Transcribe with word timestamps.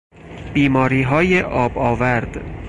بیماریهای 0.53 1.41
آب 1.43 1.77
آورد 1.77 2.45